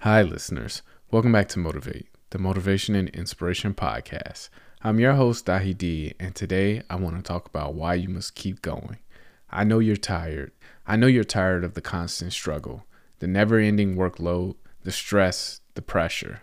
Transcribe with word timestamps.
Hi, 0.00 0.22
listeners. 0.22 0.82
Welcome 1.12 1.30
back 1.30 1.48
to 1.50 1.60
Motivate, 1.60 2.08
the 2.30 2.38
Motivation 2.38 2.96
and 2.96 3.08
Inspiration 3.10 3.72
Podcast. 3.72 4.48
I'm 4.82 4.98
your 4.98 5.12
host, 5.12 5.46
Dahi 5.46 5.78
D, 5.78 6.12
and 6.18 6.34
today 6.34 6.82
I 6.90 6.96
want 6.96 7.18
to 7.18 7.22
talk 7.22 7.46
about 7.46 7.74
why 7.74 7.94
you 7.94 8.08
must 8.08 8.34
keep 8.34 8.62
going. 8.62 8.98
I 9.48 9.62
know 9.62 9.78
you're 9.78 9.94
tired. 9.94 10.50
I 10.88 10.96
know 10.96 11.06
you're 11.06 11.22
tired 11.22 11.62
of 11.62 11.74
the 11.74 11.80
constant 11.80 12.32
struggle, 12.32 12.84
the 13.20 13.28
never 13.28 13.60
ending 13.60 13.94
workload, 13.94 14.56
the 14.82 14.90
stress, 14.90 15.60
the 15.74 15.82
pressure. 15.82 16.42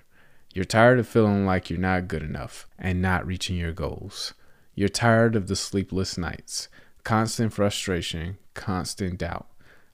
You're 0.54 0.64
tired 0.64 1.00
of 1.00 1.08
feeling 1.08 1.46
like 1.46 1.70
you're 1.70 1.80
not 1.80 2.08
good 2.08 2.24
enough 2.24 2.66
and 2.80 3.02
not 3.02 3.28
reaching 3.28 3.58
your 3.58 3.74
goals. 3.74 4.34
You're 4.76 4.90
tired 4.90 5.36
of 5.36 5.48
the 5.48 5.56
sleepless 5.56 6.18
nights, 6.18 6.68
constant 7.04 7.54
frustration, 7.54 8.38
constant 8.56 9.20
doubt. 9.20 9.46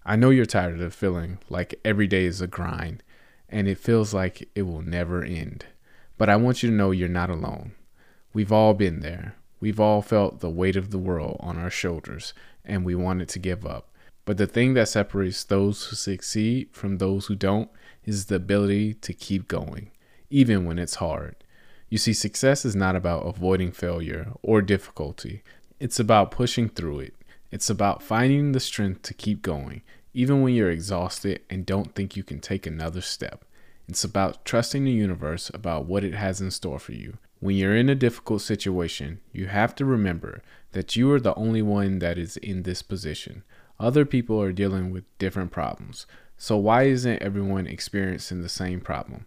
I 0.05 0.15
know 0.15 0.29
you're 0.29 0.45
tired 0.45 0.79
of 0.79 0.93
feeling 0.93 1.39
like 1.49 1.79
every 1.83 2.07
day 2.07 2.23
is 2.23 2.39
a 2.39 2.47
grind 2.47 3.03
and 3.49 3.67
it 3.67 3.77
feels 3.77 4.13
like 4.13 4.47
it 4.55 4.61
will 4.61 4.81
never 4.81 5.21
end. 5.21 5.65
But 6.17 6.29
I 6.29 6.37
want 6.37 6.63
you 6.63 6.69
to 6.69 6.75
know 6.75 6.91
you're 6.91 7.09
not 7.09 7.29
alone. 7.29 7.73
We've 8.31 8.53
all 8.53 8.73
been 8.73 9.01
there. 9.01 9.35
We've 9.59 9.81
all 9.81 10.01
felt 10.01 10.39
the 10.39 10.49
weight 10.49 10.77
of 10.77 10.91
the 10.91 10.97
world 10.97 11.37
on 11.41 11.57
our 11.57 11.69
shoulders 11.69 12.33
and 12.63 12.85
we 12.85 12.95
wanted 12.95 13.27
to 13.29 13.39
give 13.39 13.65
up. 13.65 13.89
But 14.23 14.37
the 14.37 14.47
thing 14.47 14.75
that 14.75 14.87
separates 14.87 15.43
those 15.43 15.85
who 15.85 15.97
succeed 15.97 16.69
from 16.71 16.99
those 16.99 17.25
who 17.25 17.35
don't 17.35 17.69
is 18.05 18.27
the 18.27 18.35
ability 18.35 18.93
to 18.93 19.13
keep 19.13 19.49
going, 19.49 19.91
even 20.29 20.63
when 20.63 20.79
it's 20.79 20.95
hard. 20.95 21.35
You 21.89 21.97
see, 21.97 22.13
success 22.13 22.65
is 22.65 22.75
not 22.75 22.95
about 22.95 23.25
avoiding 23.25 23.71
failure 23.71 24.31
or 24.41 24.61
difficulty, 24.61 25.43
it's 25.79 25.99
about 25.99 26.31
pushing 26.31 26.69
through 26.69 26.99
it. 26.99 27.13
It's 27.51 27.69
about 27.69 28.03
finding 28.03 28.51
the 28.51 28.59
strength 28.59 29.01
to 29.03 29.13
keep 29.13 29.41
going, 29.41 29.81
even 30.13 30.41
when 30.41 30.53
you're 30.53 30.69
exhausted 30.69 31.41
and 31.49 31.65
don't 31.65 31.95
think 31.95 32.15
you 32.15 32.23
can 32.23 32.39
take 32.39 32.67
another 32.67 33.01
step. 33.01 33.43
It's 33.87 34.03
about 34.03 34.45
trusting 34.45 34.83
the 34.83 34.91
universe 34.91 35.49
about 35.51 35.85
what 35.85 36.03
it 36.03 36.13
has 36.13 36.41
in 36.41 36.51
store 36.51 36.77
for 36.77 36.91
you. 36.91 37.17
When 37.39 37.55
you're 37.55 37.75
in 37.75 37.89
a 37.89 37.95
difficult 37.95 38.43
situation, 38.43 39.19
you 39.31 39.47
have 39.47 39.73
to 39.75 39.85
remember 39.85 40.43
that 40.73 40.95
you 40.95 41.11
are 41.11 41.19
the 41.19 41.33
only 41.33 41.63
one 41.63 41.97
that 41.99 42.19
is 42.19 42.37
in 42.37 42.63
this 42.63 42.83
position. 42.83 43.43
Other 43.79 44.05
people 44.05 44.39
are 44.39 44.51
dealing 44.51 44.91
with 44.91 45.05
different 45.17 45.49
problems. 45.49 46.05
So, 46.37 46.55
why 46.57 46.83
isn't 46.83 47.23
everyone 47.23 47.65
experiencing 47.65 48.41
the 48.41 48.49
same 48.49 48.79
problem? 48.79 49.25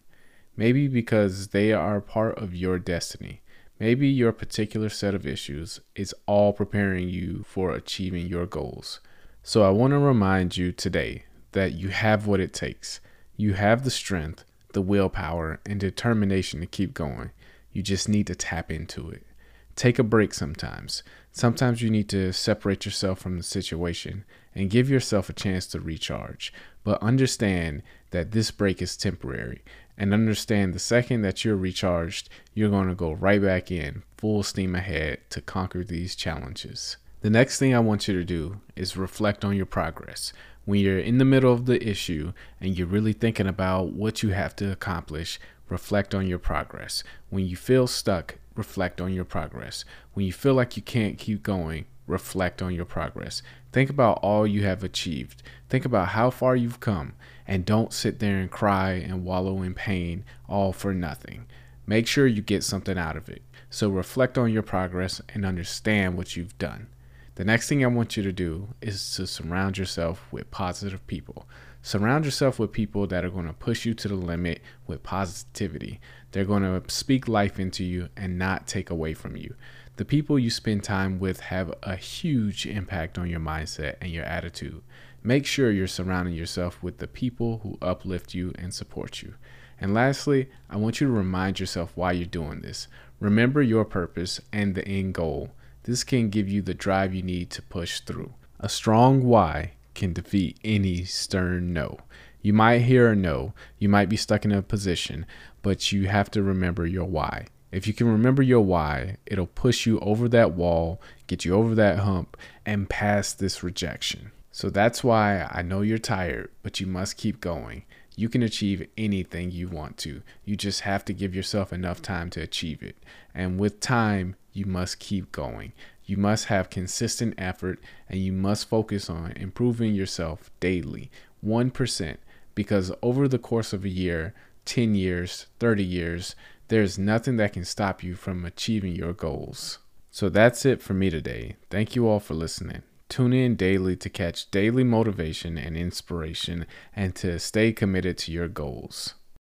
Maybe 0.57 0.89
because 0.89 1.49
they 1.49 1.73
are 1.73 2.01
part 2.01 2.39
of 2.39 2.55
your 2.55 2.79
destiny. 2.79 3.41
Maybe 3.81 4.09
your 4.09 4.33
particular 4.33 4.89
set 4.89 5.15
of 5.15 5.27
issues 5.27 5.81
is 5.95 6.15
all 6.27 6.53
preparing 6.53 7.09
you 7.09 7.45
for 7.49 7.73
achieving 7.73 8.27
your 8.27 8.47
goals. 8.47 9.01
So 9.43 9.63
I 9.63 9.71
want 9.71 9.93
to 9.93 9.99
remind 9.99 10.57
you 10.57 10.71
today 10.71 11.25
that 11.53 11.73
you 11.73 11.89
have 11.89 12.27
what 12.27 12.41
it 12.41 12.53
takes. 12.53 13.01
You 13.37 13.55
have 13.55 13.83
the 13.83 13.91
strength, 13.91 14.45
the 14.73 14.83
willpower, 14.83 15.61
and 15.67 15.81
determination 15.81 16.61
to 16.61 16.67
keep 16.67 16.95
going. 16.95 17.31
You 17.73 17.83
just 17.83 18.09
need 18.09 18.27
to 18.29 18.35
tap 18.35 18.71
into 18.71 19.11
it. 19.11 19.27
Take 19.75 19.99
a 19.99 20.05
break 20.05 20.35
sometimes. 20.35 21.03
Sometimes 21.33 21.81
you 21.81 21.91
need 21.91 22.09
to 22.11 22.33
separate 22.33 22.85
yourself 22.85 23.19
from 23.19 23.39
the 23.39 23.43
situation 23.43 24.25
and 24.55 24.71
give 24.71 24.91
yourself 24.91 25.31
a 25.31 25.33
chance 25.33 25.67
to 25.69 25.81
recharge. 25.81 26.53
But 26.85 27.03
understand 27.03 27.83
that 28.11 28.33
this 28.33 28.51
break 28.51 28.83
is 28.83 28.97
temporary. 28.97 29.63
And 29.97 30.15
understand 30.15 30.73
the 30.73 30.79
second 30.79 31.23
that 31.23 31.45
you're 31.45 31.57
recharged, 31.57 32.29
you're 32.55 32.71
going 32.71 32.89
to 32.89 32.95
go 32.95 33.13
right 33.13 33.41
back 33.41 33.71
in 33.71 34.03
full 34.17 34.43
steam 34.43 34.75
ahead 34.75 35.19
to 35.31 35.41
conquer 35.41 35.85
these 35.85 36.15
challenges. 36.15 36.97
The 37.21 37.31
next 37.31 37.59
thing 37.59 37.75
I 37.75 37.79
want 37.79 38.09
you 38.09 38.15
to 38.15 38.25
do 38.25 38.61
is 38.75 38.97
reflect 38.97 39.45
on 39.45 39.57
your 39.57 39.67
progress. 39.67 40.33
When 40.65 40.81
you're 40.81 40.99
in 40.99 41.19
the 41.19 41.25
middle 41.25 41.53
of 41.53 41.67
the 41.67 41.89
issue 41.89 42.33
and 42.61 42.77
you're 42.77 42.87
really 42.87 43.13
thinking 43.13 43.47
about 43.47 43.93
what 43.93 44.23
you 44.23 44.31
have 44.31 44.57
to 44.57 44.73
accomplish, 44.73 45.39
reflect 45.69 46.15
on 46.15 46.27
your 46.27 46.39
progress. 46.39 47.05
When 47.31 47.47
you 47.47 47.57
feel 47.57 47.87
stuck, 47.87 48.39
reflect 48.55 49.01
on 49.01 49.13
your 49.13 49.25
progress. 49.25 49.85
When 50.15 50.27
you 50.27 50.33
feel 50.33 50.55
like 50.55 50.77
you 50.77 50.83
can't 50.83 51.19
keep 51.19 51.43
going, 51.43 51.87
reflect 52.07 52.63
on 52.63 52.75
your 52.75 52.85
progress. 52.85 53.43
Think 53.73 53.89
about 53.89 54.21
all 54.23 54.47
you 54.47 54.65
have 54.65 54.85
achieved. 54.85 55.43
Think 55.69 55.85
about 55.85 56.09
how 56.09 56.31
far 56.31 56.55
you've 56.55 56.81
come 56.81 57.15
and 57.47 57.65
don't 57.65 57.93
sit 57.93 58.19
there 58.19 58.39
and 58.39 58.51
cry 58.51 58.93
and 58.93 59.25
wallow 59.25 59.63
in 59.63 59.75
pain 59.75 60.25
all 60.49 60.73
for 60.73 60.93
nothing. 60.93 61.47
Make 61.87 62.07
sure 62.07 62.27
you 62.27 62.43
get 62.43 62.63
something 62.63 62.99
out 62.99 63.17
of 63.17 63.29
it. 63.29 63.43
So 63.71 63.89
reflect 63.89 64.37
on 64.37 64.53
your 64.53 64.63
progress 64.63 65.21
and 65.31 65.47
understand 65.47 66.17
what 66.17 66.37
you've 66.37 66.57
done. 66.59 66.89
The 67.37 67.45
next 67.45 67.69
thing 67.69 67.83
I 67.83 67.89
want 67.89 68.17
you 68.17 68.23
to 68.23 68.33
do 68.33 68.69
is 68.83 69.15
to 69.15 69.27
surround 69.27 69.79
yourself 69.79 70.27
with 70.31 70.51
positive 70.51 71.05
people. 71.07 71.49
Surround 71.85 72.25
yourself 72.25 72.61
with 72.61 72.71
people 72.71 73.09
that 73.09 73.25
are 73.25 73.31
going 73.31 73.49
to 73.49 73.53
push 73.53 73.85
you 73.85 73.93
to 73.93 74.07
the 74.07 74.15
limit 74.15 74.63
with 74.87 75.03
positivity. 75.03 76.01
They're 76.31 76.45
going 76.45 76.63
to 76.63 76.83
speak 76.89 77.27
life 77.27 77.59
into 77.59 77.83
you 77.83 78.09
and 78.17 78.39
not 78.39 78.69
take 78.69 78.89
away 78.89 79.15
from 79.15 79.37
you. 79.37 79.57
The 79.97 80.05
people 80.05 80.39
you 80.39 80.49
spend 80.49 80.85
time 80.85 81.19
with 81.19 81.41
have 81.41 81.75
a 81.83 81.97
huge 81.97 82.67
impact 82.67 83.19
on 83.19 83.29
your 83.29 83.41
mindset 83.41 83.97
and 84.01 84.13
your 84.13 84.25
attitude. 84.25 84.81
Make 85.25 85.45
sure 85.45 85.73
you're 85.73 85.89
surrounding 85.89 86.35
yourself 86.35 86.81
with 86.85 86.99
the 86.99 87.09
people 87.09 87.59
who 87.65 87.79
uplift 87.83 88.33
you 88.33 88.53
and 88.57 88.73
support 88.73 89.21
you. 89.21 89.35
And 89.81 89.93
lastly, 89.93 90.49
I 90.71 90.77
want 90.77 91.01
you 91.01 91.09
to 91.09 91.13
remind 91.13 91.59
yourself 91.59 91.97
why 91.97 92.13
you're 92.13 92.27
doing 92.27 92.61
this. 92.61 92.87
Remember 93.19 93.61
your 93.61 93.85
purpose 93.85 94.41
and 94.53 94.77
the 94.77 94.87
end 94.87 95.15
goal. 95.15 95.51
This 95.83 96.05
can 96.05 96.31
give 96.31 96.49
you 96.49 96.63
the 96.63 96.75
drive 96.75 97.13
you 97.13 97.23
need 97.23 97.51
to 97.51 97.63
push 97.63 97.99
through. 98.01 98.35
A 98.61 98.69
strong 98.69 99.25
why 99.25 99.73
can 99.95 100.13
defeat 100.13 100.59
any 100.65 101.05
stern 101.05 101.73
no. 101.73 101.99
You 102.41 102.53
might 102.53 102.81
hear 102.81 103.09
a 103.09 103.17
no, 103.17 103.55
you 103.79 103.89
might 103.89 104.09
be 104.09 104.17
stuck 104.17 104.45
in 104.45 104.53
a 104.53 104.63
position, 104.63 105.27
but 105.63 105.93
you 105.93 106.09
have 106.09 106.31
to 106.33 106.43
remember 106.43 106.87
your 106.87 107.05
why. 107.05 107.47
If 107.71 107.87
you 107.87 107.95
can 107.95 108.09
remember 108.09 108.43
your 108.43 108.61
why, 108.61 109.17
it'll 109.25 109.47
push 109.47 109.87
you 109.87 109.99
over 110.01 110.29
that 110.29 110.53
wall, 110.53 111.01
get 111.27 111.45
you 111.45 111.55
over 111.55 111.75
that 111.75 112.01
hump, 112.01 112.37
and 112.67 112.89
past 112.89 113.39
this 113.39 113.63
rejection. 113.63 114.33
So 114.51 114.69
that's 114.69 115.03
why 115.03 115.49
I 115.51 115.63
know 115.63 115.81
you're 115.81 115.97
tired, 115.97 116.51
but 116.63 116.81
you 116.81 116.87
must 116.87 117.17
keep 117.17 117.41
going. 117.41 117.85
You 118.15 118.29
can 118.29 118.43
achieve 118.43 118.87
anything 118.99 119.51
you 119.51 119.69
want 119.69 119.97
to. 119.99 120.23
You 120.45 120.57
just 120.57 120.83
have 120.83 121.05
to 121.07 121.15
give 121.15 121.35
yourself 121.35 121.73
enough 121.73 122.03
time 122.03 122.29
to 122.31 122.43
achieve 122.43 122.83
it. 122.83 122.97
And 123.35 123.59
with 123.59 123.81
time, 123.81 124.37
you 124.53 124.67
must 124.67 124.99
keep 124.99 125.33
going. 125.33 125.73
You 126.13 126.19
must 126.19 126.49
have 126.49 126.69
consistent 126.69 127.33
effort 127.39 127.81
and 128.07 128.21
you 128.21 128.35
must 128.35 128.69
focus 128.69 129.09
on 129.09 129.33
improving 129.33 129.95
yourself 129.95 130.51
daily, 130.61 131.11
1%, 131.43 132.17
because 132.55 132.93
over 133.01 133.27
the 133.27 133.39
course 133.39 133.73
of 133.73 133.87
a 133.87 133.89
year, 133.89 134.35
10 134.67 134.95
years, 134.95 135.47
30 135.59 135.83
years, 135.83 136.37
there's 136.69 136.99
nothing 136.99 137.39
that 137.39 137.55
can 137.55 137.65
stop 137.65 138.03
you 138.03 138.15
from 138.15 138.45
achieving 138.45 138.95
your 138.95 139.15
goals. 139.15 139.79
So 140.11 140.29
that's 140.29 140.67
it 140.67 140.83
for 140.83 140.93
me 140.93 141.09
today. 141.09 141.57
Thank 141.71 141.97
you 141.97 142.07
all 142.07 142.21
for 142.21 142.35
listening. 142.35 142.83
Tune 143.09 143.33
in 143.33 143.57
daily 143.57 143.97
to 143.97 144.11
catch 144.11 144.51
daily 144.51 144.85
motivation 144.85 145.57
and 145.57 145.79
inspiration 145.79 146.67
and 146.95 147.15
to 147.15 147.39
stay 147.39 147.73
committed 147.73 148.19
to 148.19 148.33
your 148.33 148.49
goals. 148.49 149.15